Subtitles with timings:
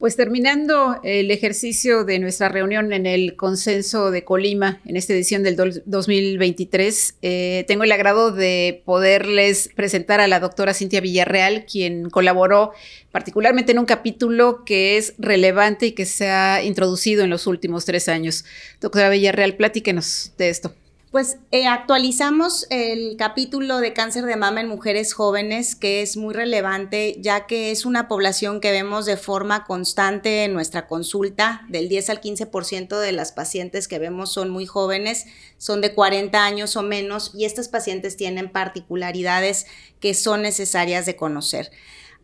[0.00, 5.42] Pues terminando el ejercicio de nuestra reunión en el consenso de Colima en esta edición
[5.42, 12.08] del 2023, eh, tengo el agrado de poderles presentar a la doctora Cintia Villarreal, quien
[12.08, 12.72] colaboró
[13.12, 17.84] particularmente en un capítulo que es relevante y que se ha introducido en los últimos
[17.84, 18.46] tres años.
[18.80, 20.74] Doctora Villarreal, platíquenos de esto.
[21.10, 26.32] Pues eh, actualizamos el capítulo de cáncer de mama en mujeres jóvenes, que es muy
[26.32, 31.62] relevante, ya que es una población que vemos de forma constante en nuestra consulta.
[31.68, 35.26] Del 10 al 15% de las pacientes que vemos son muy jóvenes,
[35.58, 39.66] son de 40 años o menos, y estas pacientes tienen particularidades
[39.98, 41.72] que son necesarias de conocer.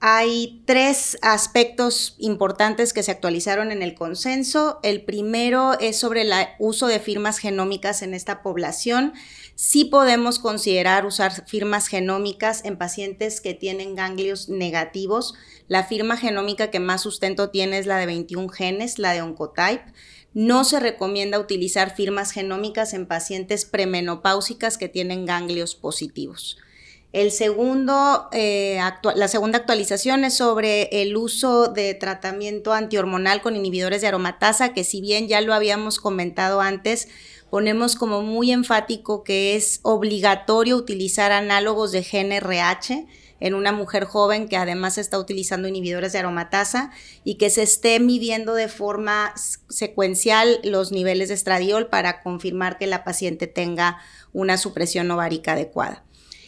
[0.00, 4.78] Hay tres aspectos importantes que se actualizaron en el consenso.
[4.82, 9.14] El primero es sobre el uso de firmas genómicas en esta población.
[9.54, 15.34] Sí podemos considerar usar firmas genómicas en pacientes que tienen ganglios negativos.
[15.66, 19.92] La firma genómica que más sustento tiene es la de 21 genes, la de Oncotype.
[20.34, 26.58] No se recomienda utilizar firmas genómicas en pacientes premenopáusicas que tienen ganglios positivos.
[27.16, 28.78] El segundo, eh,
[29.14, 34.84] la segunda actualización es sobre el uso de tratamiento antihormonal con inhibidores de aromatasa, que
[34.84, 37.08] si bien ya lo habíamos comentado antes,
[37.48, 43.06] ponemos como muy enfático que es obligatorio utilizar análogos de GNRH
[43.40, 46.90] en una mujer joven que además está utilizando inhibidores de aromatasa
[47.24, 49.32] y que se esté midiendo de forma
[49.70, 54.02] secuencial los niveles de estradiol para confirmar que la paciente tenga
[54.34, 56.05] una supresión ovárica adecuada.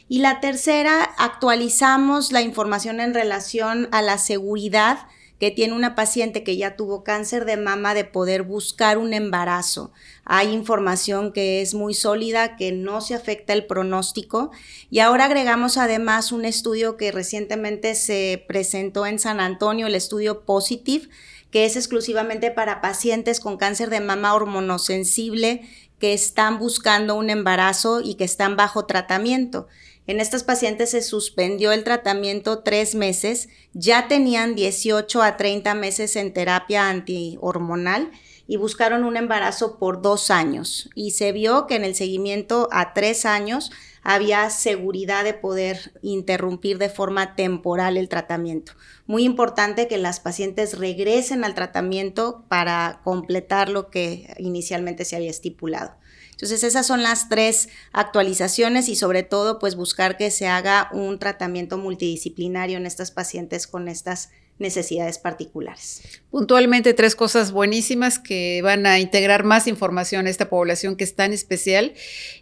[0.09, 5.07] Y la tercera, actualizamos la información en relación a la seguridad
[5.39, 9.93] que tiene una paciente que ya tuvo cáncer de mama de poder buscar un embarazo.
[10.25, 14.51] Hay información que es muy sólida, que no se afecta el pronóstico.
[14.91, 20.45] Y ahora agregamos además un estudio que recientemente se presentó en San Antonio, el estudio
[20.45, 21.09] Positive,
[21.53, 25.63] que es exclusivamente para pacientes con cáncer de mama hormonosensible
[25.99, 29.69] que están buscando un embarazo y que están bajo tratamiento.
[30.09, 36.17] En estas pacientes se suspendió el tratamiento tres meses, ya tenían 18 a 30 meses
[36.17, 38.11] en terapia antihormonal
[38.47, 40.89] y buscaron un embarazo por dos años.
[40.95, 43.71] Y se vio que en el seguimiento a tres años
[44.11, 48.73] había seguridad de poder interrumpir de forma temporal el tratamiento.
[49.05, 55.29] Muy importante que las pacientes regresen al tratamiento para completar lo que inicialmente se había
[55.29, 55.95] estipulado.
[56.31, 61.19] Entonces esas son las tres actualizaciones y sobre todo pues buscar que se haga un
[61.19, 66.03] tratamiento multidisciplinario en estas pacientes con estas necesidades particulares.
[66.31, 71.15] Puntualmente tres cosas buenísimas que van a integrar más información a esta población que es
[71.15, 71.95] tan especial,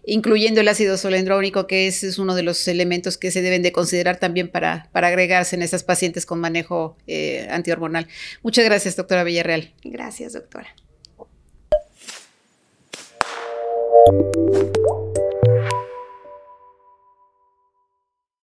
[0.04, 3.72] incluyendo el ácido solendrónico, que es, es uno de los elementos que se deben de
[3.72, 8.08] considerar también para, para agregarse en estas pacientes con manejo eh, antihormonal.
[8.42, 9.72] Muchas gracias, doctora Villarreal.
[9.82, 10.74] Gracias, doctora.
[14.06, 14.65] Thank you.